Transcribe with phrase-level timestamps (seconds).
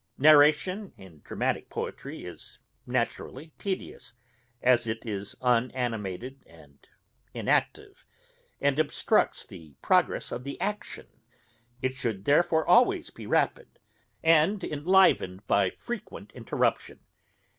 [0.17, 2.57] Narration in dramatick poetry is
[2.87, 4.15] naturally tedious,
[4.63, 6.79] as it is unanimated and
[7.35, 8.03] inactive,
[8.59, 11.05] and obstructs the progress of the action;
[11.83, 13.77] it should therefore always be rapid,
[14.23, 17.01] and enlivened by frequent interruption.